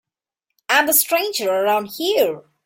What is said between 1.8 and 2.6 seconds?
here.